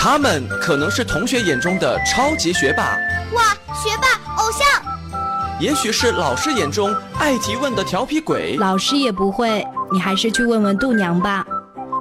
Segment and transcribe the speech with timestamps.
[0.00, 2.96] 他们可能是同学眼中的超级学霸，
[3.34, 3.42] 哇，
[3.74, 4.80] 学霸偶像；
[5.58, 11.44] 也许是老师眼中爱提问的调皮鬼，老师也不会，你还是去问问度娘吧。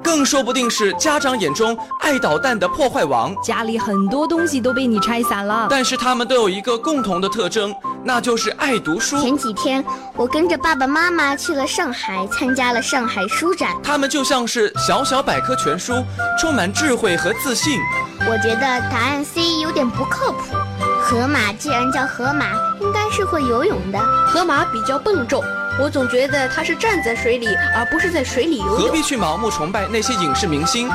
[0.03, 5.65] 更说不定是家长眼中爱捣蛋的破坏王，家里很多东西都被你拆散了。
[5.67, 7.73] 但是他们都有一个共同的特征，
[8.07, 9.19] 那就是爱读书。
[9.19, 9.83] 前几天
[10.15, 13.75] 我跟着爸爸妈妈去了上海，参加了上海书展。
[13.83, 16.01] 他们就像是小小百科全书，
[16.39, 17.77] 充满智慧和自信。
[18.21, 20.55] 我觉得答案 C 有点不靠谱。
[21.01, 23.99] 河马既然叫河马，应该是会游泳的。
[24.25, 25.43] 河马比较笨重。
[25.79, 28.77] 我总觉得他是站在水里，而不是在水里游泳。
[28.77, 30.89] 何必去盲目崇拜那些影视明星？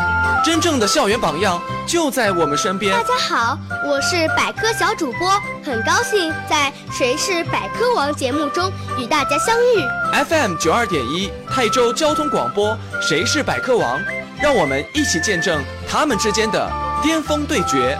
[0.45, 2.92] 真正的校园榜样就在我们身边。
[2.92, 5.30] 大家好，我是百科小主播，
[5.64, 10.24] 很高兴在《谁是百科王》节目中与大家相遇。
[10.28, 14.00] FM 九二点一泰州交通广播，《谁是百科王》，
[14.42, 16.69] 让我们一起见证他们之间的
[17.00, 17.96] 巅峰对决。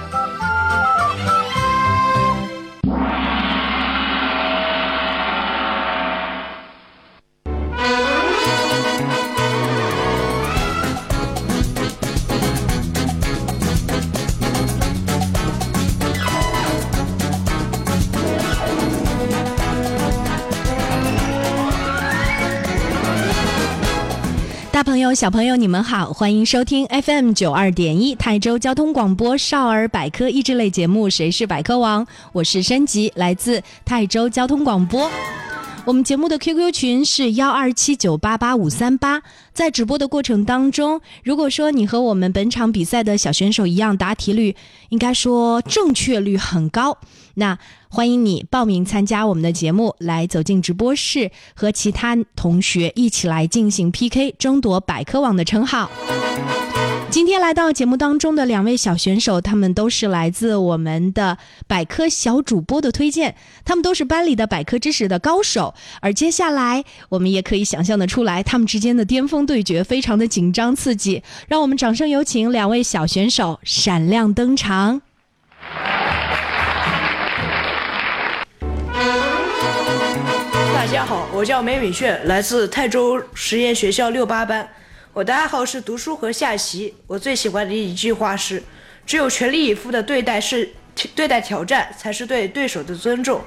[25.15, 35.11] 小朋友，你们好，欢迎收听 FM 九二点一泰州交通广播少儿百科益智类节目《谁是百科王》，我是申吉，来自泰州交通广播。
[35.85, 39.21] 我们节目的 QQ 群是幺二七九八八五三八，
[39.53, 44.55] 在直播的过程当中，如果说你和我们本场比赛的小选手一样，答题率
[44.91, 46.99] 应该说正确率很高，
[47.35, 47.59] 那
[47.89, 55.91] 欢迎你报名参加我们的节目，来走进直播室，和其他同学一起来进行 PK，争夺百科网的称号。
[57.13, 63.35] 今天来到节目当中的两位小选手，他们都是来自我们的百科小主播的推荐，
[63.67, 65.75] 他们都是班里的百科知识的高手。
[66.01, 71.23] 而接下来，我们也可以想象的出来，他们之间的巅峰对决非常的紧张刺激。
[71.49, 75.03] 让我们掌声有请两位小选手闪亮登场。
[80.75, 84.67] 大家好，我叫梅敏炫，来自泰州实验学校六八班。
[85.15, 86.95] 我的爱好是读书和下棋。
[87.07, 88.63] 我最喜欢的一句话是
[89.05, 90.73] ：“只有全力以赴的对待是
[91.15, 93.43] 对待挑战，才是对对手的尊重。”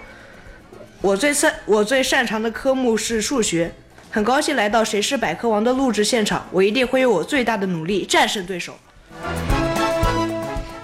[1.01, 3.73] 我最擅我最擅长的科目是数学。
[4.11, 8.77] 很高兴来到《谁是百科王》的录制现场，我一定会用我最大的努力战胜对手。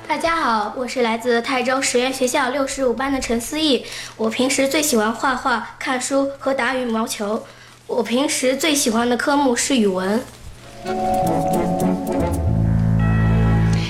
[0.08, 3.86] 大家好，我是来自泰州实验学校六十五班的陈思义。
[4.18, 7.46] 我平时最喜欢画画、看书和打羽毛球。
[7.86, 10.20] 我平时最喜欢的科目是语文。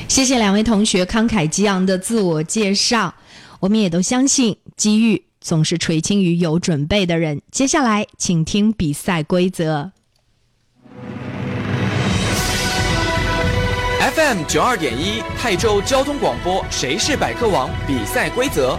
[0.07, 3.13] 谢谢两位同学慷慨激昂的自我介绍，
[3.59, 7.41] 我们也都相信机遇总是垂青于有准备的人。
[7.49, 9.91] 接下来，请听比赛规则。
[14.13, 17.69] FM 九二点一泰州交通广播，谁是百科王？
[17.87, 18.77] 比赛规则。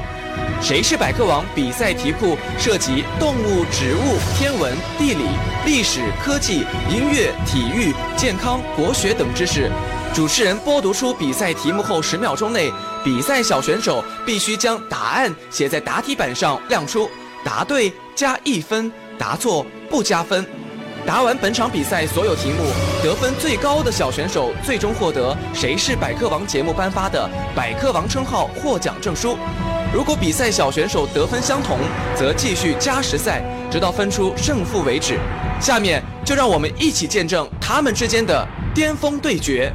[0.60, 1.44] 谁是百科王？
[1.54, 5.24] 比赛题库涉及动物、植物、天文、地理、
[5.66, 9.70] 历史、科技、音乐、体育、健康、国学等知识。
[10.14, 12.70] 主持人播读出比赛题目后，十秒钟内，
[13.02, 17.10] 比赛小选手必须将答案写在答题板上亮出，
[17.44, 20.46] 答对加一分，答错不加分。
[21.04, 22.70] 答完本场比赛所有题目，
[23.02, 29.36] 得分最高的小选手最终获得《谁是百科王》节目颁发的百科王称号获奖证书。
[29.94, 31.76] 如果比赛小选手得分相同，
[32.16, 35.18] 则继续加时赛，直到分出胜负为止。
[35.60, 39.70] 下面就让我们一起见证他们之间的巅峰对决。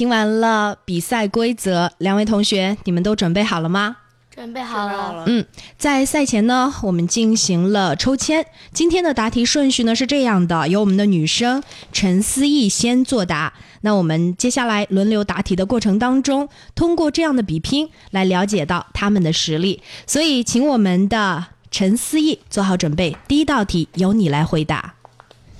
[0.00, 3.98] 听完了比赛规则，两位同学，你们都准备好了吗？
[4.34, 5.24] 准备好了。
[5.26, 5.44] 嗯，
[5.76, 8.46] 在赛前呢，我们进行了抽签。
[8.72, 11.62] 今天的答题顺序呢是这样的：由我们的女生
[11.92, 13.52] 陈思义先作答。
[13.82, 19.82] 那我们接下来轮流答题的过程当中，通过这样的比拼来了解到他们的实力。
[20.06, 24.94] 所以，请我们的陈思义做好准备，第一道题由你来回答。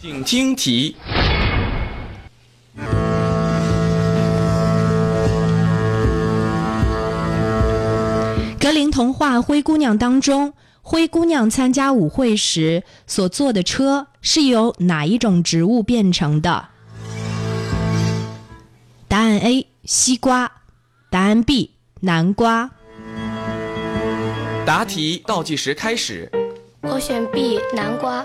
[0.01, 0.97] 请听题。
[8.89, 16.69] 童话《灰姑娘》当中，灰姑娘参加舞会时所坐的车是由哪一种植物变成的？
[19.09, 20.53] 答案 A：西瓜。
[21.11, 21.73] 答案 B：
[22.03, 22.71] 南瓜。
[24.65, 26.31] 答题倒计时开始，
[26.83, 28.25] 我选 B 南瓜。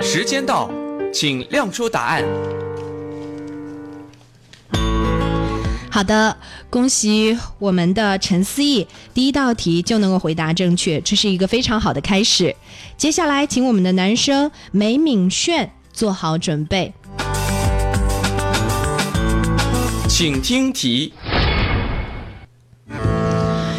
[0.00, 0.70] 时间到，
[1.12, 2.24] 请亮出答案。
[5.92, 6.36] 好的，
[6.70, 12.54] 恭喜我们的陈思义，第一道题就能够回答正确，这是一个非常好的开始。
[12.96, 16.92] 接下来，请我们的男生梅敏炫做好准备，
[20.08, 21.12] 请听题。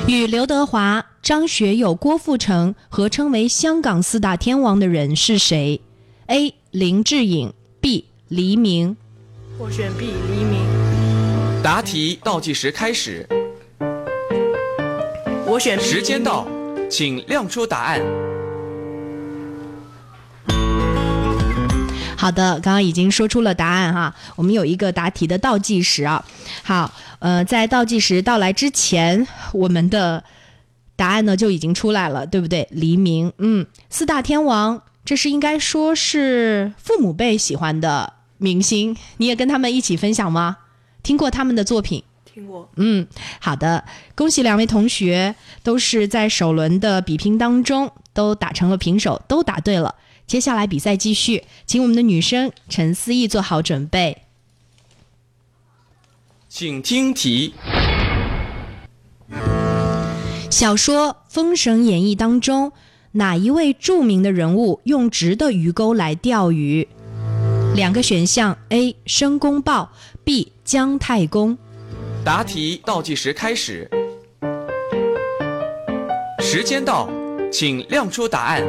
[0.08, 5.80] 与刘德华、张学友、郭富城合称为香港四大天王的人是谁
[6.28, 6.54] ？A.
[6.72, 8.06] 林志颖 B.
[8.28, 8.98] 黎明。
[9.58, 10.81] 我选 B 黎明。
[11.64, 13.24] 答题倒计时开始，
[15.46, 16.48] 我选时间到，
[16.90, 18.02] 请亮出答案。
[22.18, 26.26] 好的，刚刚已经说出了答案哈，我们有一个答题的倒计时啊。
[26.64, 30.24] 好，呃，在倒计时到来之前，我们的
[30.96, 32.68] 答案呢就已经出来了，对不对？
[32.72, 40.58] 黎明，嗯，四大天王，这是应该说是父母辈喜欢的明星，你也跟他们一起分享吗？
[41.04, 42.04] 听过他们的作品？
[42.26, 42.70] 听过。
[42.78, 43.08] 嗯，
[43.40, 43.84] 好的，
[44.16, 49.96] 恭喜两位同学都是在首轮的比拼当中都打成了平手，都答对了。
[50.28, 54.24] 接下来比赛继续，请我们的女生陈思义做好准备。
[56.48, 57.54] 请听题。
[60.50, 62.72] 小说《封神演义》当中，
[63.14, 66.88] 哪一位著名的人物用直的鱼钩来钓鱼？
[67.74, 68.96] 两个选项：A.
[69.06, 69.92] 申公豹
[70.24, 70.52] ，B.
[70.64, 71.58] 姜太公。
[72.24, 73.90] 答题倒计时开始，
[76.40, 77.10] 时间到，
[77.52, 78.64] 请亮出答案。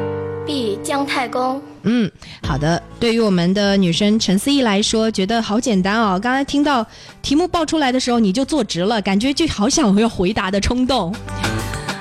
[0.45, 1.61] B 姜太公。
[1.83, 2.11] 嗯，
[2.45, 2.81] 好的。
[2.99, 6.19] 对于我们的女生陈思怡来说，觉得好简单哦。
[6.21, 6.85] 刚才听到
[7.21, 11.15] 题目报出来的时候，你就坐直了，感觉就好想要回答的冲动。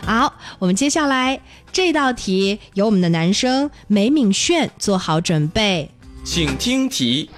[0.05, 1.40] 好，我们接下来
[1.72, 5.90] 这道题由我们的男生梅敏炫做好准备。
[6.25, 7.31] 请听题。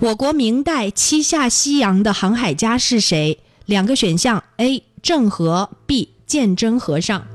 [0.00, 3.40] 我国明代七下西洋的航海家是谁？
[3.66, 4.84] 两个选项：A.
[5.02, 6.10] 郑和，B.
[6.24, 7.26] 鉴真和尚。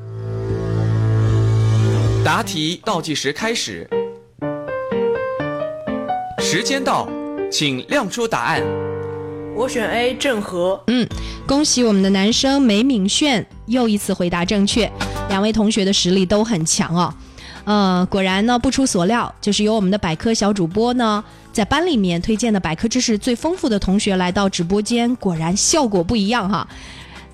[2.24, 3.86] 答题倒计时开始，
[6.40, 7.10] 时间到，
[7.52, 8.64] 请亮出答案。
[9.58, 10.82] 我选 A 郑和。
[10.88, 11.06] 嗯，
[11.46, 14.90] 恭喜我们的男生梅敏炫又一次回答正确，
[15.28, 17.14] 两位同学的实力都很强哦。
[17.66, 26.68] 呃，果然呢，不出所料，就是由我们的百科小主播呢，在班里面推荐的百科知识最丰富的同学来到直播间，果然效果不一样哈。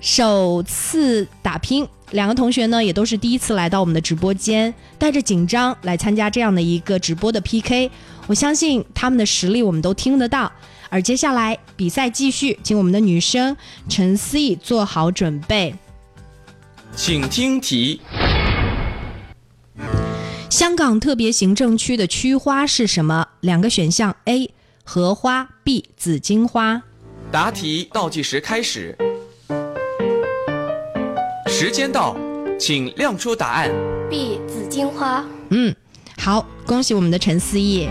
[0.02, 7.90] 首次打拼，两个同学呢也都是第一次来到我们的直播间，带着紧张来参加这样的一个直播的 PK。
[8.26, 10.52] 我相信他们的实力我们都听得到。
[10.90, 13.56] 而接下来比赛继续，请我们的女生
[13.88, 15.74] 陈思怡做好准备。
[16.94, 18.00] 请听题。
[20.60, 23.26] 香港特别行政区的区花是什么？
[23.40, 24.50] 两个选项：A.
[24.84, 25.88] 荷花，B.
[25.96, 26.82] 紫荆花。
[27.32, 28.94] 答题倒计时开始，
[31.46, 32.14] 时间到，
[32.58, 33.70] 请亮出答案。
[34.10, 35.24] B 紫荆花。
[35.48, 35.74] 嗯，
[36.18, 37.88] 好，恭喜我们的陈思义。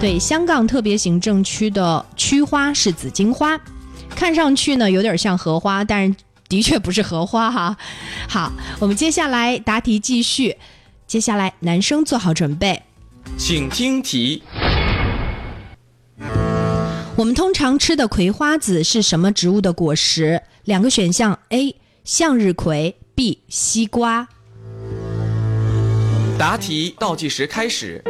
[0.00, 3.60] 对，香港特别行政区的区花是紫荆花，
[4.16, 6.14] 看上去呢有点像荷花，但是
[6.48, 7.76] 的确不是荷花哈。
[8.26, 8.50] 好，
[8.80, 10.56] 我们接下来答题继续。
[11.08, 12.82] 接下来男生做好准备。
[13.38, 14.42] 请听题。
[17.16, 20.42] 我们通常吃的葵花籽是什么植物的果实？
[20.64, 21.74] 两个选项：A.
[22.04, 23.42] 向日葵，B.
[23.48, 24.28] 西瓜。
[26.38, 28.04] 答题倒计时开始，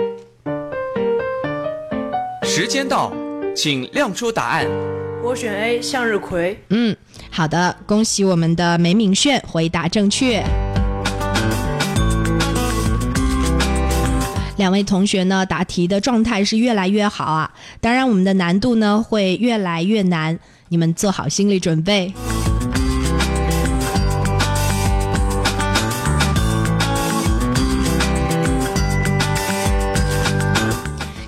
[2.43, 3.12] 时间到，
[3.55, 4.67] 请亮出答案。
[5.23, 6.61] 我选 A 向日葵。
[6.71, 6.97] 嗯，
[7.31, 10.45] 好的，恭喜我们的梅敏炫回答正确。
[14.59, 17.49] 两位同学呢，答题的状态是越来越好啊！
[17.81, 20.37] 当然，我们的难度呢会越来越难，
[20.69, 22.12] 你们做好心理准备。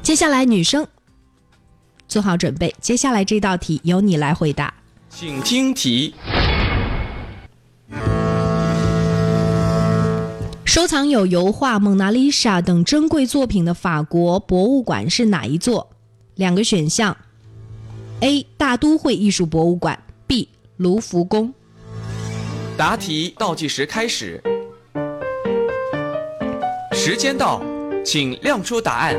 [0.02, 0.84] 接下来，女生
[2.08, 4.74] 做好准备，接下来这道题由你来回答。
[5.08, 6.12] 请听题。
[10.70, 15.90] 收藏有油画《蒙娜丽莎》等珍贵作品的法国博物馆是哪一座？
[16.36, 17.16] 两个选项
[18.20, 18.46] ：A.
[18.56, 20.48] 大都会艺术博物馆，B.
[20.76, 21.52] 卢浮宫。
[22.76, 24.40] 答题倒计时开始，
[26.92, 27.60] 时间到，
[28.04, 29.16] 请亮出答案。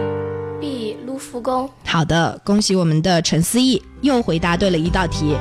[0.61, 1.69] B 卢浮宫。
[1.83, 5.35] 好的，恭喜我们的陈思义又回答对了一道题。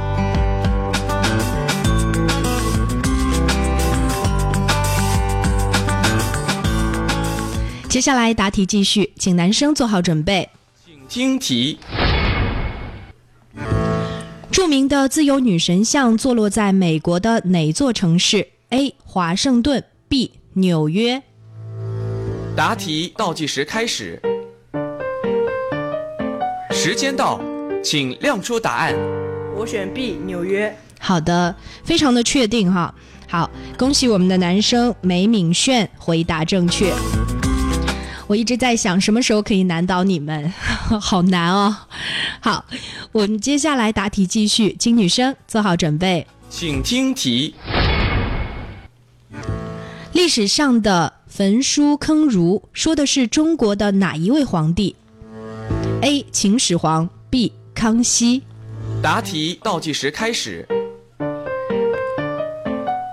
[7.90, 10.48] 接下来答题继续，请男生做好准备。
[10.86, 11.76] 请听题：
[14.52, 18.94] 著名的自由女神像坐落在美国的哪座城市？A.
[19.04, 20.30] 华盛顿 B.
[20.52, 21.20] 纽约。
[22.56, 24.22] 答题倒计时开始，
[26.70, 27.40] 时间到，
[27.82, 28.94] 请亮出答案。
[29.56, 30.72] 我选 B 纽约。
[31.00, 32.94] 好的，非常的确定哈。
[33.26, 36.92] 好，恭喜我们的男生梅敏炫回答正确。
[38.30, 40.48] 我一直在想什么时候可以难倒你们，
[41.02, 41.76] 好难哦。
[42.38, 42.64] 好，
[43.10, 46.24] 我们接下来答题继续，请女生做好准备。
[46.48, 47.56] 请听题：
[50.12, 54.94] 历史上的焚书坑儒说的是中国的哪一位皇帝
[56.02, 56.24] ？A.
[56.30, 57.52] 秦始皇 B.
[57.74, 58.44] 康熙。
[59.02, 60.64] 答题倒计时开始，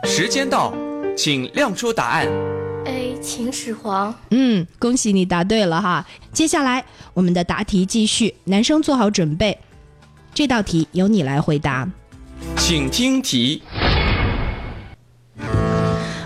[0.03, 0.71] 时间到，
[1.17, 2.27] 请亮出答案。
[3.21, 4.13] 秦始皇。
[4.31, 6.05] 嗯，恭喜你答对了哈。
[6.31, 6.83] 接下来
[7.13, 9.57] 我们的答题继续，男生做好准备，
[10.33, 11.89] 这道题由你来回答。
[12.57, 13.61] 请听题：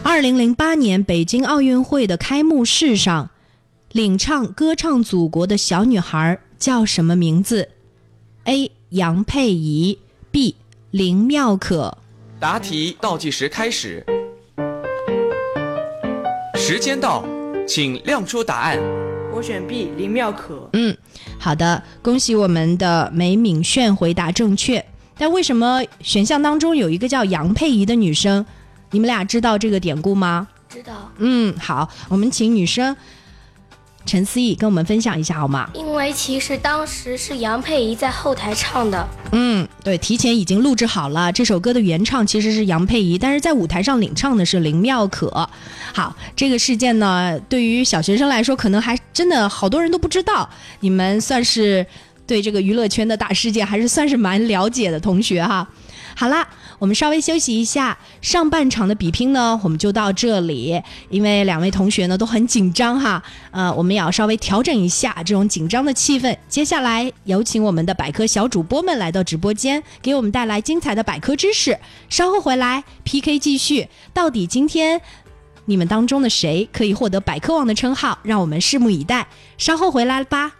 [0.03, 3.29] 二零零八年北京奥运会的开幕式上，
[3.91, 7.69] 领唱《歌唱祖国》的小女孩叫什么名字
[8.45, 8.71] ？A.
[8.89, 9.97] 杨佩仪
[10.31, 10.55] B.
[10.91, 11.97] 林妙可。
[12.39, 14.05] 答题倒计时开始，
[16.63, 17.25] 时间到，
[17.67, 18.79] 请亮出答案。
[19.33, 20.69] 我选 B 林妙可。
[20.73, 20.95] 嗯，
[21.39, 24.85] 好的，恭喜我们的梅敏炫回答正确。
[25.17, 28.45] 但为什么选项当中有一个叫杨佩仪的女生？
[28.91, 30.47] 你们俩知道这个典故吗？
[30.69, 32.95] 知道，嗯，好，我们请女生
[34.05, 35.69] 陈思义跟我们分享一下好吗？
[35.73, 39.07] 因为其实当时是杨佩仪在后台唱的。
[39.31, 41.31] 嗯，对，提前已经录制好了。
[41.31, 45.29] 这首歌的原唱其实是杨佩仪，但是在舞台上领唱的是林妙可。
[45.93, 50.49] 好，这个事件呢，对于小学生来说，可能还真的好多人都不知道。
[50.79, 51.85] 你们算是
[52.25, 55.67] 对这个娱乐圈的大事件还是算是蛮了解的同学哈。
[56.15, 56.47] 好啦，
[56.81, 60.81] 我们稍微休息一下，上半场的比拼呢，我们就到这里。
[61.11, 63.21] 因为两位同学呢都很紧张哈，
[63.51, 66.35] 呃，我们也要稍微调整一下这种紧张的气氛。
[66.49, 71.77] 接下来有请我们的百科小主播们来到直播间，给我们带来精彩的百科知识。
[72.09, 74.99] 稍后回来 PK 继续，到底今天
[75.65, 78.17] 你们当中的谁可以获得百科王的称号？
[78.23, 79.27] 让我们拭目以待。
[79.59, 80.53] 稍后回来吧。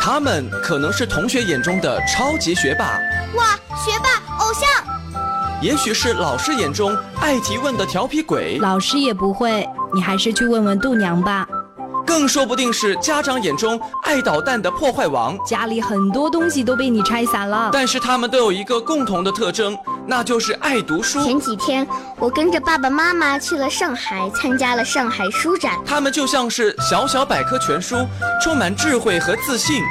[0.00, 2.84] 他们可能是同学眼中的超级学霸，
[3.36, 4.68] 哇，学霸偶像！
[5.60, 11.46] 也许是老师眼中爱提问的调皮鬼，老师也不会，你还是去问问度娘吧。
[12.08, 15.38] 更说不定是家长眼中爱捣蛋的破坏王。
[15.44, 17.68] 家里很多东西都被你拆散了。
[17.70, 21.22] 但是他们都有一个共同的特征，那就是爱读书。
[21.22, 21.86] 前几天
[22.16, 25.74] 我跟着爸爸妈妈去了上海，参加了上海书展。
[25.84, 27.94] 他们就像是小小百科全书，
[28.42, 29.82] 充满智慧和自信。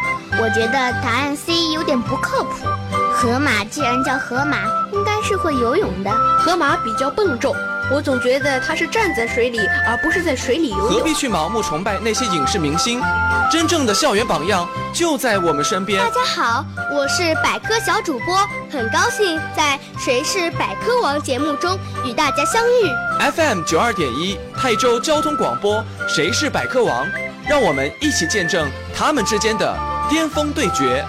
[0.41, 2.65] 我觉得答案 C 有点不靠谱。
[3.13, 6.11] 河马既然叫河马，应该是会游泳的。
[6.39, 7.55] 河马比较笨重，
[7.89, 10.89] 我总觉得他是站在水里，而不是在水里游泳。
[10.89, 13.01] 何必去盲目崇拜那些影视明星？
[13.49, 16.09] 真正的校园榜样就在我们身边大。
[16.09, 23.31] 家好，我是百科小主播，很高兴在《谁是百科王》节目中与大家相遇。
[23.31, 27.07] FM 九二点一泰州交通广播，谁是百科王？
[27.47, 29.73] 让我们一起见证他们之间的
[30.09, 31.05] 巅峰对决。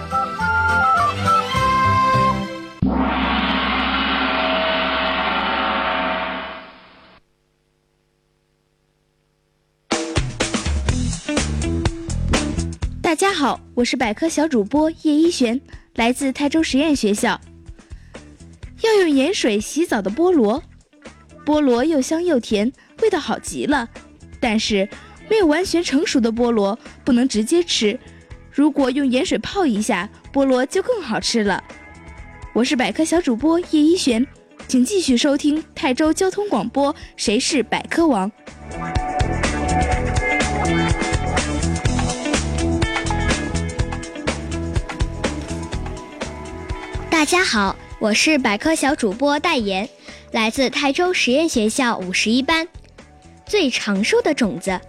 [13.19, 15.59] 大家好，我是百科小主播叶一璇，
[15.95, 17.37] 来自泰州实验学校。
[18.79, 20.63] 要用盐水洗澡的菠萝，
[21.45, 22.71] 菠萝又香又甜，
[23.01, 23.89] 味道好极了。
[24.39, 24.87] 但是
[25.29, 27.99] 没有完全成熟的菠萝不能直接吃，
[28.53, 31.61] 如果用盐水泡一下，菠萝就更好吃了。
[32.53, 34.25] 我是百科小主播叶一璇，
[34.65, 38.31] 请继续收听泰州交通广播《谁是百科王》。
[47.19, 49.89] 大家好，我是百科小主播戴妍，
[50.31, 52.65] 来自泰州实验学校五十一班。
[53.45, 54.79] 最长寿的种子，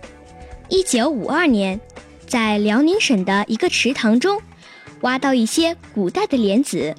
[0.69, 1.81] 一九五二年，
[2.29, 4.41] 在辽宁省的一个池塘中，
[5.01, 6.95] 挖到一些古代的莲子，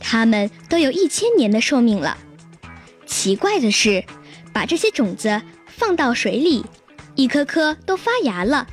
[0.00, 2.18] 它们都有一千年的寿命了。
[3.06, 4.04] 奇怪的是，
[4.52, 6.66] 把这些种子放到水里，
[7.14, 8.66] 一颗颗都发芽了，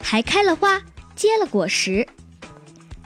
[0.00, 0.80] 还开了花，
[1.16, 2.06] 结了果实。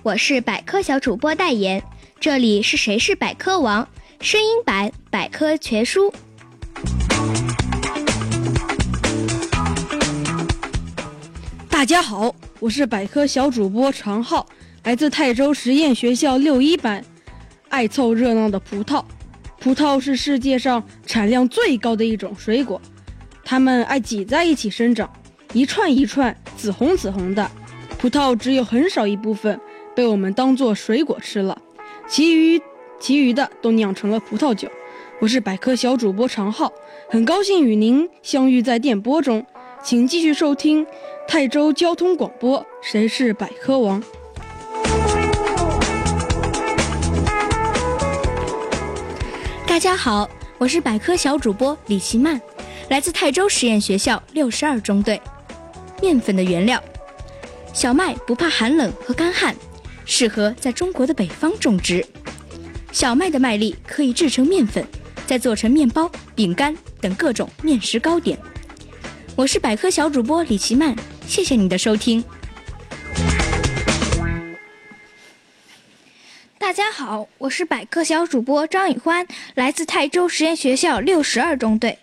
[0.03, 1.83] 我是百科小主播代言，
[2.21, 3.89] 这里是谁是百科王
[4.21, 6.13] 声音版百科全书。
[11.71, 14.45] 大家好，我是百科小主播常浩，
[14.83, 17.05] 来自泰州实验学校六一班。
[17.69, 19.05] 爱凑热闹的葡萄，
[19.61, 22.83] 葡萄是世界上产量最高的一种水果，
[23.45, 25.09] 它们爱挤在一起生长，
[25.53, 27.49] 一串一串，紫红紫红的。
[27.97, 29.61] 葡萄只有很少一部分
[29.95, 31.57] 被我们当做水果吃了，
[32.09, 32.61] 其余
[32.99, 34.67] 其余的都酿成了葡萄酒。
[35.21, 36.73] 我是百科小主播常浩，
[37.11, 39.45] 很高兴与您相遇在电波中，
[39.83, 40.87] 请继续收听
[41.27, 44.03] 泰州交通广播《谁是百科王》。
[49.67, 52.41] 大家好，我是百科小主播李奇曼，
[52.89, 55.21] 来自泰州实验学校六十二中队。
[56.01, 56.83] 面粉的原料，
[57.75, 59.55] 小麦不怕寒冷和干旱，
[60.09, 62.05] 适合在中国的北方种植。
[62.91, 64.85] 小麦的麦粒可以制成面粉，
[65.27, 68.37] 再做成面包、饼干等各种面食糕点。
[69.37, 70.97] 我是百科小主播李奇曼，
[71.27, 72.25] 谢谢你的收听。
[76.59, 81.99] 大家好，我是百科小主播张宇欢，来自泰州实验学校六十二中队。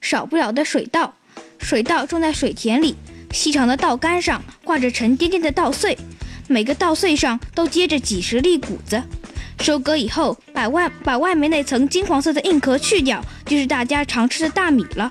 [0.00, 1.14] 少不了的水稻，
[1.60, 2.96] 水稻种在水田里，
[3.32, 5.96] 细长的稻杆上挂着沉甸甸的稻穗，
[6.48, 9.02] 每个稻穗上都结着几十粒谷子。
[9.60, 15.10] 收割以后，把外把外面那层金黄色的硬壳去掉，就是大家常吃的大米了。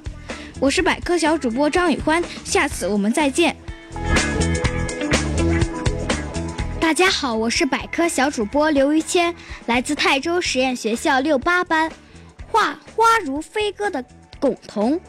[0.60, 3.56] 我是百科小主播张宇欢，下次我们再见。
[6.80, 9.34] 大家好，我是百科小主播刘于谦，
[9.66, 11.92] 来自泰州实验学校六八班。
[12.48, 14.06] 画花如飞歌的
[14.40, 15.02] 拱桐，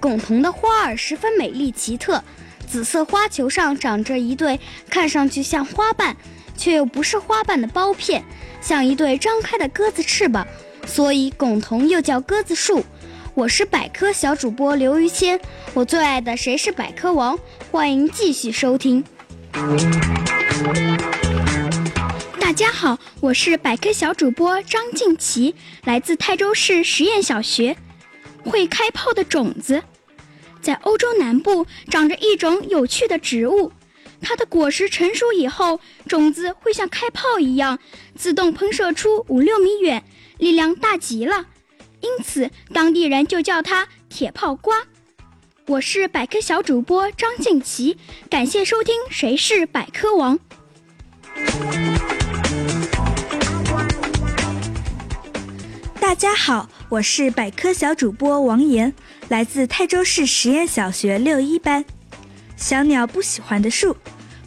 [0.00, 2.22] 拱桐的花儿十分美丽奇特，
[2.66, 4.58] 紫色花球上长着一对
[4.90, 6.16] 看上去像花瓣，
[6.56, 8.24] 却又不是花瓣的苞片，
[8.60, 10.46] 像一对张开的鸽子翅膀，
[10.86, 12.84] 所以拱桐又叫鸽子树。
[13.34, 15.38] 我是百科小主播刘于谦，
[15.74, 17.36] 我最爱的《谁是百科王》，
[17.70, 19.04] 欢迎继续收听。
[22.40, 27.76] 大家好，我是百科小主播张静琪，来自泰州市实验小学。
[28.44, 29.82] 会开炮的种子，
[30.66, 33.70] 在欧洲南部长着一种有趣的植物，
[34.20, 37.78] 它的果实成熟以后，种子会像开炮一样
[38.16, 40.02] 自动喷射出五六米远，
[40.38, 41.46] 力量大极了，
[42.00, 44.82] 因此当地人就叫它铁炮瓜。
[45.68, 47.96] 我是百科小主播张静琪，
[48.28, 50.36] 感谢收听《谁是百科王》。
[56.06, 58.94] 大家好，我是百科小主播王岩，
[59.28, 61.84] 来自泰州市实验小学六一班。
[62.56, 63.96] 小鸟不喜欢的树，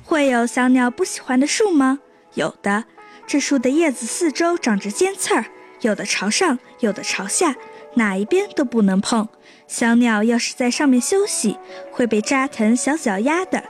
[0.06, 2.00] 会有小鸟不喜欢的树吗？
[2.36, 2.86] 有的，
[3.28, 5.48] 这树的叶子四周长着尖刺儿，
[5.82, 7.54] 有的朝上，有的朝下，
[7.96, 9.28] 哪一边都不能碰。
[9.68, 11.58] 小鸟要是在上面休息，
[11.92, 13.62] 会被扎疼小脚丫的。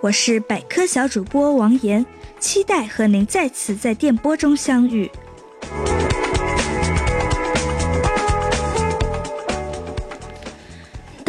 [0.00, 2.04] 我是百科小主播王岩，
[2.40, 5.08] 期待和您再次在电波中相遇。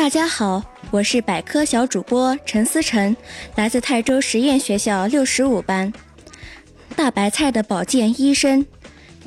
[0.01, 3.15] 大家好，我是百科小主播陈思成，
[3.55, 5.93] 来自泰州实验学校六十五班。
[6.95, 8.65] 大白菜的保健医生，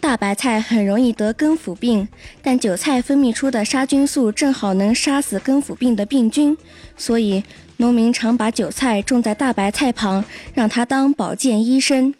[0.01, 2.09] 大白菜很容易得根腐病，
[2.43, 6.59] 但韭菜分泌出的杀菌素正好能杀死根腐病的病菌，
[6.97, 7.45] 所以
[7.77, 12.13] 农民常把韭菜种在大白菜旁，让它当保健医生。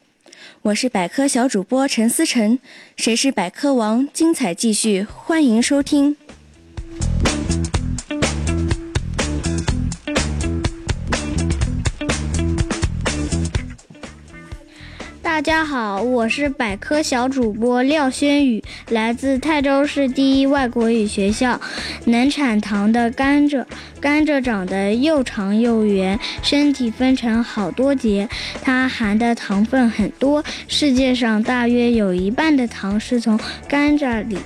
[0.63, 2.61] 我是百科小主播陈思成，
[2.95, 4.09] 谁是百科王？
[4.13, 6.17] 精彩继续，欢迎收听。
[15.35, 21.61] 大家好，我是百科小主播廖轩宇，来自泰州市第一外国语学校。
[22.05, 23.65] 能产糖的甘蔗，
[24.01, 28.29] 甘蔗长得又长又圆，身体分成好多节，
[28.63, 30.45] 它含的糖分很多。
[30.69, 34.39] 世界上大约有一半的糖是从甘蔗里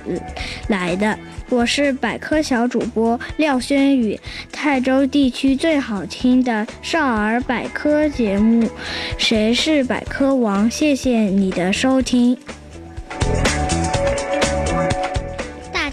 [0.69, 1.19] 来的。
[1.49, 4.19] 我是百科小主播廖轩宇，
[4.51, 8.63] 泰州地区最好听的少儿百科节目
[9.17, 12.37] 《谁是百科王》，谢谢你的收听。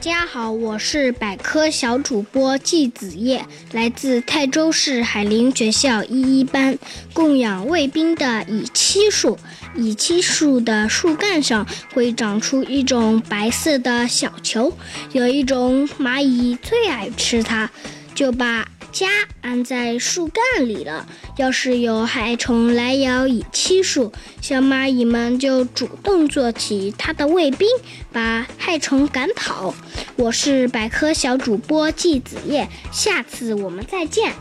[0.06, 6.78] 大家好，我是百科小主播季子叶，来自泰州市海林学校一一班，
[7.12, 9.36] 供养卫兵的乙七树。
[9.74, 14.72] 乙七树的树干上会长出一种白色的小球，
[15.10, 17.68] 有一种蚂蚁最爱吃它，
[18.14, 18.68] 就把。
[18.96, 19.08] 家
[19.42, 21.06] 安在树干里了。
[21.36, 27.68] 要是有害虫来咬蚁漆树，小蚂蚁们就主动做起它的卫兵，
[28.10, 29.74] 把害虫赶跑。
[30.16, 34.32] 我是百科小主播季子叶，下次我们再见。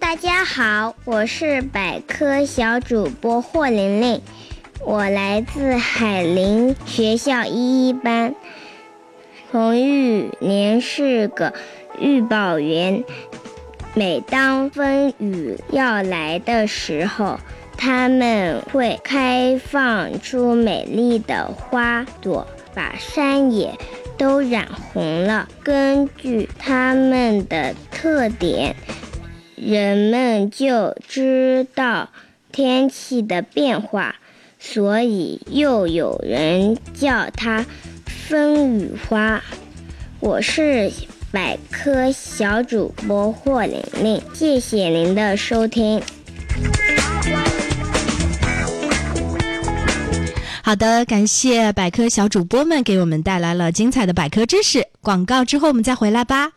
[0.00, 4.22] 大家好，我是百科小主播霍玲玲，
[4.80, 8.34] 我来自海林学校一一班。
[9.50, 11.52] 红玉莲是个
[12.00, 13.04] 预报员，
[13.94, 17.38] 每当风雨要来的时候，
[17.76, 23.78] 它们会开放出美丽的花朵，把山野
[24.18, 25.48] 都染红了。
[25.62, 28.74] 根据它们的特点，
[29.54, 32.10] 人们就知道
[32.50, 34.16] 天气的变化，
[34.58, 37.64] 所以又有人叫它。
[38.28, 39.40] 风雨花，
[40.18, 40.90] 我是
[41.30, 46.02] 百科小主播霍玲玲，谢谢您的收听。
[50.60, 54.84] 好的，感谢百科小主播们给我们带来了精彩的百科知识。
[55.00, 56.50] 广告之后我们再回来吧。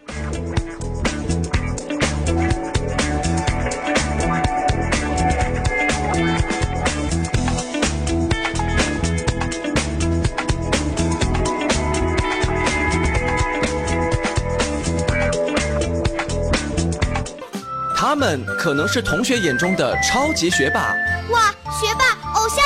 [18.19, 20.93] 们可能是同学眼中的超级学霸，
[21.31, 22.05] 哇，学霸
[22.37, 22.61] 偶像；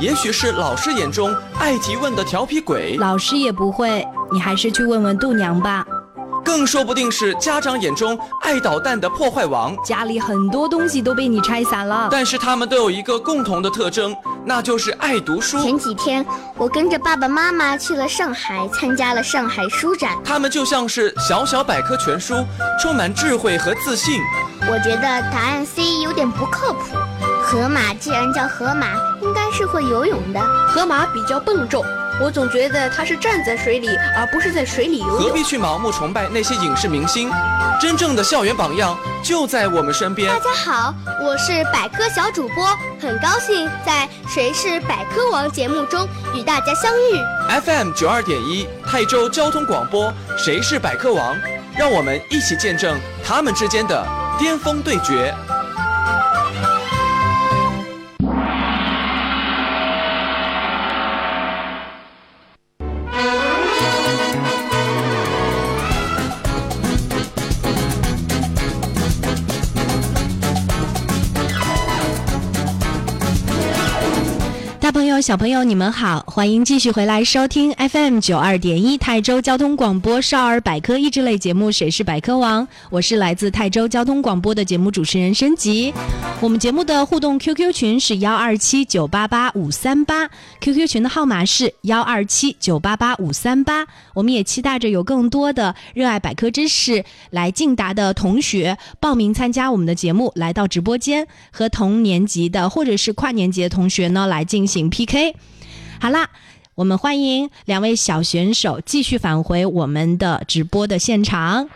[0.00, 5.84] 也许是老师眼中爱提问的调皮鬼，老师也不会，你还是去问问度娘吧。
[6.44, 12.08] 更说不定是家长眼中爱捣蛋的破坏王，家里很多东西都被你拆散了。
[12.10, 15.62] 但是他们都有一个共同的特征，那就是爱读书。
[15.62, 16.24] 前几天
[16.56, 20.18] 我跟着爸爸妈妈去了上海，参加了上海书展。
[20.24, 22.44] 他们就像是小小百科全书，
[22.80, 24.20] 充满智慧和自信。
[24.70, 26.96] 我觉得答案 C 有点不靠谱。
[27.42, 28.86] 河马既然叫河马，
[29.20, 30.40] 应该是会游泳的。
[30.68, 31.84] 河马比较笨重。
[32.20, 35.18] 我总觉得它是站在水里，而不是在水里游泳。
[35.18, 37.30] 何必去盲目崇拜那些影视明星？
[37.80, 40.32] 真正的校园榜样就在我们身边。
[40.32, 42.68] 大家好，我是百科小主播，
[43.00, 47.60] 很高兴在《谁是百科王》节目中与大家相遇。
[47.60, 51.34] FM 九二点一泰州交通广播，《谁是百科王》，
[51.76, 52.96] 让我们一起见证
[53.26, 54.06] 他们之间的
[54.38, 55.34] 巅峰对决。
[74.92, 85.94] 朋友，小朋友，你们好，欢迎继续回来收听 FM 九二点一泰州交通广播少儿百科益智类节目《谁是百科王》，我是来自泰州交通广播的节目主持人升级。
[86.42, 90.28] 我们节目的互动 QQ 群是幺二七九八八五三八
[90.60, 93.86] ，QQ 群的号码是幺二七九八八五三八。
[94.12, 104.81] 我们也期待着有更多的热爱百科知识来竞答的同学报名参加我们的节目，来到直播间和同年级的或者是跨年级的同学呢来进行。
[104.90, 105.34] PK，
[106.00, 106.28] 好啦，
[106.74, 111.68] 我们欢迎两位小选手继续返回我们的直播的现场。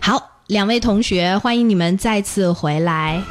[0.00, 3.22] 好，两位同学，欢迎你们再次回来。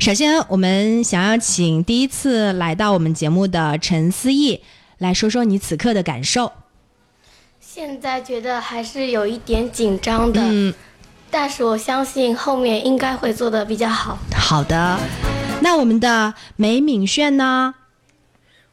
[0.00, 4.60] 首先，我们想要请第一次来到我们节目的陈思义
[4.98, 6.50] 来说说你此刻的感受。
[7.60, 10.40] 现在觉得还是有一点紧张的。
[10.42, 10.74] 嗯。
[11.30, 14.18] 但是我相信后面应该会做的比较好。
[14.36, 14.98] 好的，
[15.62, 17.74] 那我们的梅敏炫呢？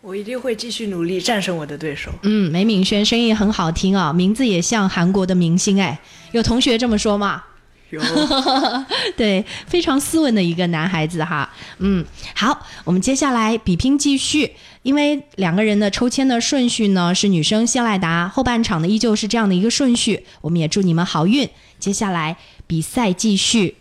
[0.02, 2.10] 我一定会继续努力战胜我的对手。
[2.24, 6.00] 嗯，梅敏轩声音很好听啊，名字也像韩国的明星哎。
[6.32, 7.44] 有同学这么说吗？
[7.90, 8.02] 有。
[9.16, 11.50] 对，非常斯文的一个男孩子哈。
[11.80, 20.26] 嗯，好，我们接下来比拼继续，因为两个人的抽签的顺序呢是女生先来答，后半场呢依旧是这样的一个顺序。
[20.42, 21.50] 我们也祝你们好运。
[21.80, 23.76] 接下来比赛继续，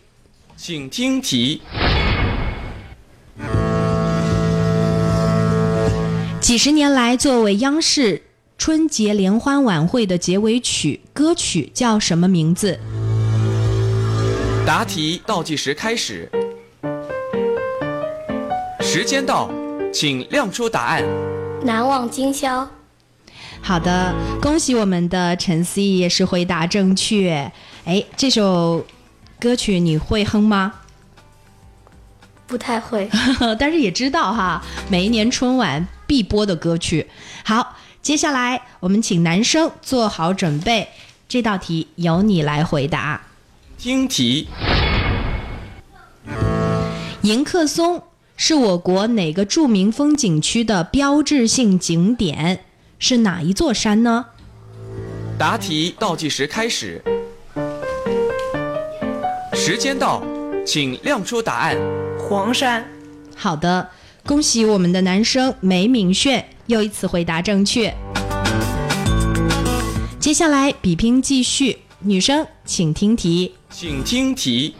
[0.55, 1.61] 请听题。
[6.39, 8.23] 几十年来，作为央视
[8.57, 12.79] 春节联欢晚会的结尾曲，歌曲叫什么名字？
[14.67, 16.29] 答题倒计时开始。
[18.81, 19.49] 时间到，
[19.93, 21.05] 请亮出答案。
[21.63, 22.67] 难忘今宵。
[23.61, 27.49] 好的，恭喜我们的陈思怡也是回答正确。
[27.85, 28.85] 哎，这首
[29.39, 30.73] 歌曲你会哼吗？
[32.45, 33.09] 不太会，
[33.57, 37.09] 但是也知道哈，每一年春晚必播的歌曲。
[37.45, 40.89] 好，接下来我们请男生做好准备，
[41.29, 43.21] 这道题由你来回答。
[43.79, 44.47] 听题：
[47.21, 48.01] 迎客松
[48.35, 52.65] 是我国哪个著名风景区的标志性景点？
[52.97, 54.25] 是哪一座山呢？
[55.37, 57.03] 答题倒计时开始，
[59.53, 60.23] 时间到，
[60.65, 61.77] 请亮出答案。
[62.17, 62.83] 黄山。
[63.35, 63.91] 好的，
[64.25, 67.95] 恭喜我们的男生梅敏炫又一次回答正确。
[70.19, 73.53] 接下来比拼继续，女生请听题。
[73.69, 74.75] 请听题。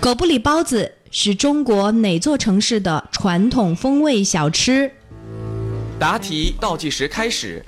[0.00, 4.90] 狗不理包子是中国哪座城市的传统风味小吃？
[5.98, 7.64] 答题倒计时开始，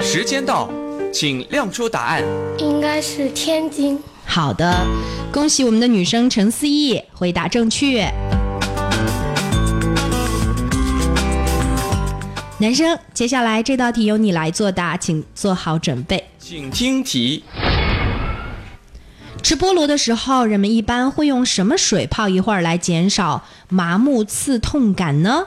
[0.00, 0.70] 时间到，
[1.12, 2.22] 请亮出答案。
[2.58, 4.00] 应该是天津。
[4.24, 4.86] 好的，
[5.32, 8.10] 恭喜我们的女生陈思义回答正确。
[12.64, 16.30] 男生，接下来这道题由你来作答，请做好准备。
[16.38, 17.44] 请听题。
[19.42, 25.46] 吃菠萝的时候，人们一般会用什么水泡一会儿来减少麻木刺痛感呢？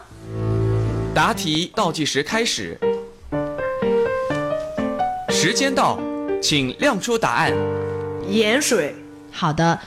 [1.16, 2.80] 答题倒计时开始，
[5.32, 6.00] 时间到，
[6.40, 7.52] 请亮出答案。
[8.30, 8.94] 盐水。
[9.32, 9.80] 好的，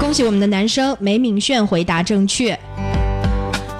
[0.00, 2.58] 恭喜我们的男生梅敏炫回答正确。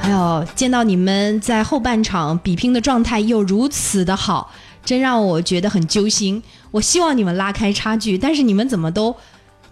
[0.03, 4.51] 哎呦，见到你们在后半场比拼的状态又如此的好，
[4.85, 6.43] 真让我觉得很揪心。
[6.71, 9.15] 我希望你们拉开差距，但是你们怎么都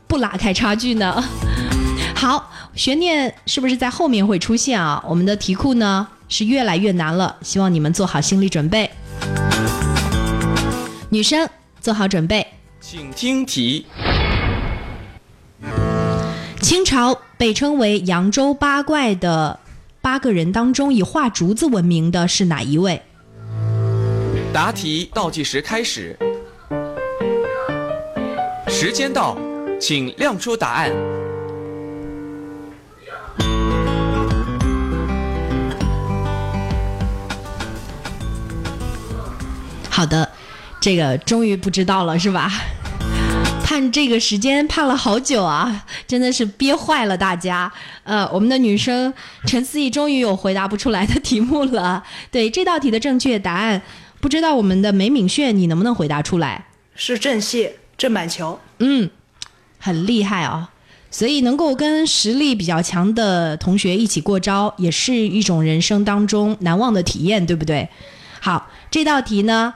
[0.06, 1.24] 不拉开差距呢？
[2.14, 5.02] 好，悬念是不是在后面会出现啊？
[5.06, 6.06] 我们的题库呢？
[6.28, 8.90] 是越来越难了，希望你们做好心理准备。
[11.08, 11.48] 女生
[11.80, 12.46] 做好准备，
[12.82, 13.86] 请听题。
[16.60, 19.58] 清朝被称为扬州八怪的
[20.09, 23.03] 八个人当中，以画竹子闻名的是哪一位？
[24.55, 26.18] 答题倒计时开始，
[28.68, 29.37] 时间到，
[29.79, 30.90] 请亮出答案。
[39.90, 40.31] 好的，
[40.81, 42.51] 这个终于不知道了是吧？
[43.62, 47.71] 盼这个时间盼了好久啊，真的是憋坏了大家。
[48.03, 49.14] 呃，我们的女生
[49.47, 52.03] 陈思怡终于有回答不出来的题目了。
[52.33, 53.81] 对这道题的正确答案，
[54.21, 56.66] 不知道我们的梅敏炫你能不能回答出来？
[56.97, 58.59] 是郑燮，郑板桥。
[58.79, 59.09] 嗯，
[59.79, 60.68] 很厉害哦。
[61.11, 67.88] 所以能够跟实力比较强的同学一起过招，也是一种人生当中难忘的体验，对不对？
[68.40, 69.75] 好，这道题呢。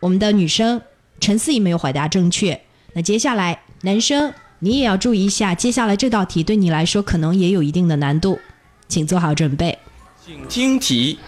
[0.00, 0.82] 我们的女生
[1.20, 2.60] 陈思怡没有回答正确，
[2.94, 8.38] 那接下来男生你也要注意一下，接下来这道题对你来说可能也有一定的难度，
[8.86, 9.76] 请做好准备。
[10.24, 11.18] 请听题：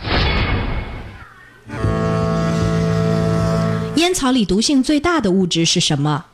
[3.96, 6.26] 烟草里毒性最大的物质是什么？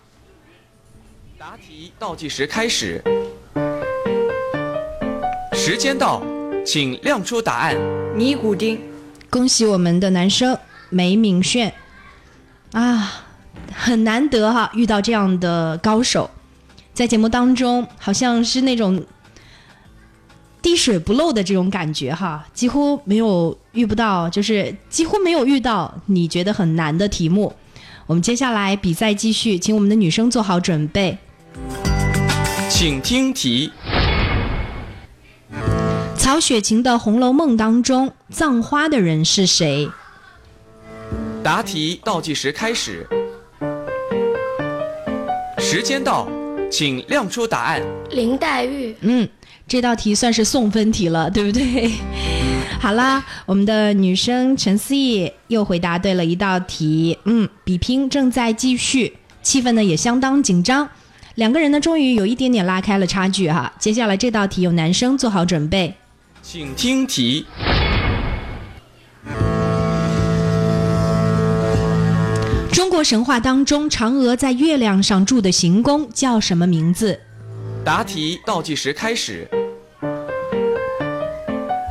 [1.38, 3.02] 答题倒计时开始，
[5.54, 6.22] 时间到，
[6.66, 7.78] 请亮出答案。
[8.14, 8.78] 尼古丁。
[9.30, 10.58] 恭喜我们的男生
[10.90, 11.72] 梅明炫。
[12.72, 13.24] 啊，
[13.74, 16.30] 很难得哈，遇到这样的高手，
[17.00, 19.02] 在节目当中好像是那种
[20.60, 27.54] 滴水不漏的这种感觉哈，几乎没有遇不到，就是几乎没有遇到你觉得很难的题目。
[28.06, 31.16] 我们接下来比赛继续，请我们的女生做好准备，
[32.68, 33.72] 请听题：
[36.14, 39.88] 曹雪芹的《红楼梦》当中葬花的人是谁？
[41.42, 43.08] 答题倒计时开始，
[45.58, 46.28] 时间到，
[46.70, 47.82] 请亮出答案。
[48.10, 48.94] 林黛玉。
[49.00, 49.28] 嗯，
[49.66, 51.90] 这道题算是送分题了，对不对？
[52.80, 57.18] 好啦，我们的女生陈思义又回答对了一道题。
[57.24, 60.88] 嗯，比拼正在继续，气氛呢也相当紧张，
[61.34, 63.70] 两个人呢终于有一点点拉开了差距哈。
[63.78, 65.94] 接下来这道题有男生做好准备，
[66.42, 67.44] 请听题。
[73.02, 77.20] 神话当中，嫦娥在月亮上住的行宫叫什么名字？
[77.84, 79.48] 答题倒计时开始，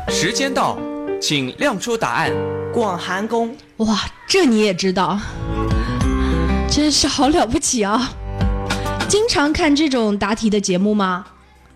[0.08, 0.78] 时间到，
[1.22, 2.32] 请亮出答案。
[2.72, 3.56] 广寒宫。
[3.78, 5.20] 哇，这你也知道，
[6.70, 8.12] 真是好了不起啊！
[9.08, 11.26] 经常看这种答题的节目吗？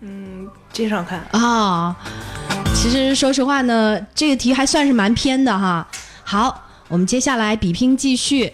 [0.00, 1.96] 嗯，经常看啊。
[2.74, 5.88] 其实说实话呢，这个题还算是蛮偏的哈。
[6.22, 8.52] 好，我们接下来比拼继续。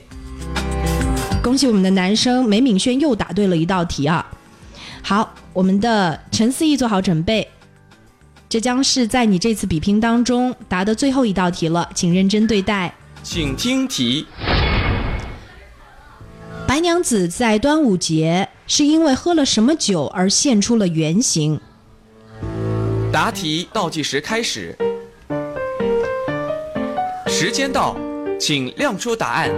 [1.42, 4.24] 恭喜我们的男生梅敏轩又答对了一道题啊！
[5.02, 7.48] 好，我们的陈思义做好准备，
[8.46, 12.94] 这将是在你这次比拼当中答的最后一道题了，请认真对待。
[13.22, 14.26] 请听题：
[16.68, 21.58] 白娘子在端午节是因为喝了什么酒而现出了原形？
[23.10, 24.76] 答题倒计时开始，
[27.26, 27.96] 时间到，
[28.38, 29.50] 请亮出答案。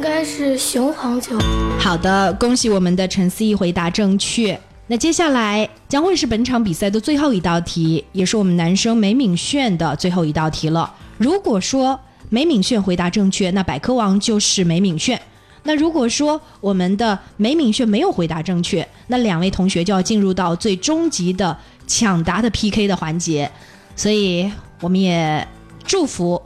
[0.00, 1.38] 应该是雄黄酒。
[1.78, 4.58] 好的，恭喜我们的陈思义回答正确。
[4.86, 10.90] 那接下来将会是本场比赛的最后一道题，也是我们男生梅敏炫的最后一道题了。
[11.18, 15.18] 如果说梅敏炫回答正确，那百科王就是梅敏炫；
[15.64, 21.54] 那如果说我们的梅敏炫没有回答正确，那两位同学就要进入到最终极的
[21.86, 23.50] 抢答的 PK 的环节。
[23.94, 25.46] 所以我们也
[25.84, 26.40] 祝福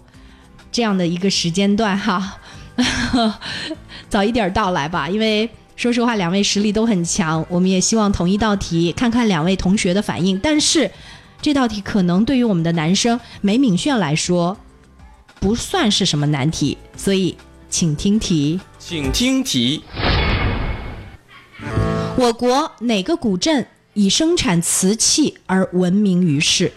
[0.73, 2.37] 这样的一个时间段哈。
[4.09, 10.39] 早一点到来吧，因为说实话，两位实力都很强，我们也希望同一道题看看两位同学的反应。
[10.39, 10.91] 但是
[11.43, 14.57] 这道题可能对于我们的男生梅敏炫来说
[15.41, 17.37] 不算是什么难题，所以
[17.69, 18.61] 请听题。
[18.79, 19.83] 请听题。
[22.17, 26.73] 我国哪个古镇以生产瓷器而闻名于世？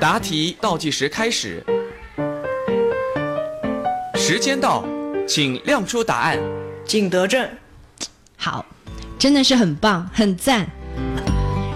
[0.00, 1.64] 答题倒计时开始。
[4.16, 4.84] 时间到，
[5.26, 6.38] 请亮出答案。
[6.86, 7.50] 景德镇，
[8.36, 8.64] 好，
[9.18, 10.68] 真的是很棒，很赞。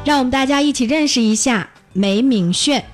[0.05, 2.85] 让我们大家一起认识一下梅敏炫，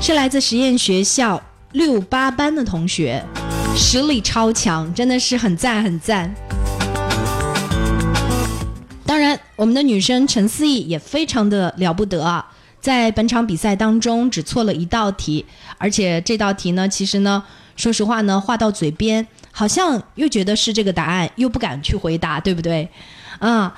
[0.00, 1.40] 是来自实验学校
[1.70, 3.24] 六八班的同学，
[3.76, 6.34] 实力超强，真的是很赞很赞。
[9.06, 12.44] 当然，我们的女生陈思义也非常的了不得啊，
[12.80, 15.46] 在本场比赛当中只错了一道题，
[15.78, 17.44] 而且这道题呢，其实呢。
[17.78, 22.88] 说实话呢，话到嘴边，好像又觉得是这个答案，又不敢去回答，对不对？
[23.38, 23.72] 啊，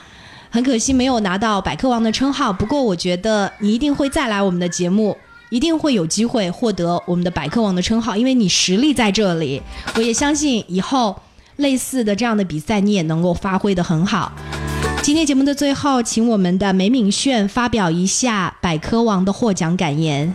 [0.48, 2.50] 很可惜没有拿到百科王的称号。
[2.50, 5.14] 不过我觉得你一定会再来我们的节目，
[5.50, 9.60] 一定会有机会获得我们的百科王的称号，因为你实力在这里。
[9.94, 11.14] 我也相信以后
[11.56, 14.32] 类似的这样的比赛，你也能够发挥的很好。
[15.02, 20.34] 今天节目的最后，请我们的梅敏炫发表一下百科王的获奖感言。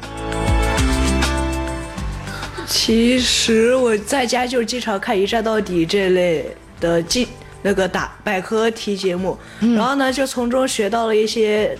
[2.78, 6.46] 其实我在家就经常看一站到底这类
[6.78, 7.26] 的记
[7.62, 11.76] 那个打百科题节目，然后呢就从中学到了一些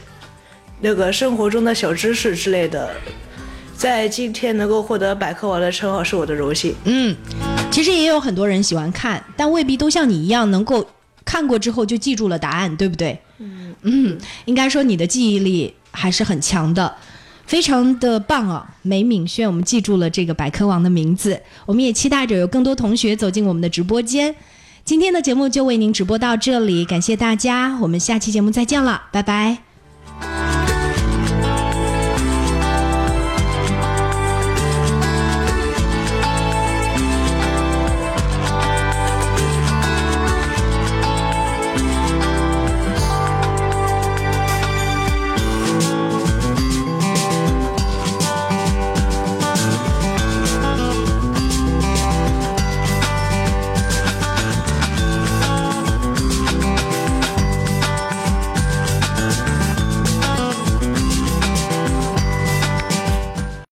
[0.80, 2.90] 那个生活中的小知识之类的，
[3.76, 6.74] 在今天能够获得百科王的称号是我的荣幸。
[6.86, 7.14] 嗯，
[7.70, 10.88] 其实也有很多人喜欢看，但未必都像你一样能够
[11.26, 13.20] 看过之后就记住了答案，对不对？
[13.40, 16.96] 嗯嗯，应该说你的记忆力还是很强的。
[17.46, 21.40] 非常的棒哦，梅敏轩，我们记住了这个百科王的名字。
[21.66, 24.36] 我们也期待着有更多同学走进我们的直播间。
[24.84, 29.65] 今天的节目就为您直播到这里，感谢大家，我们下期节目再见了，拜拜。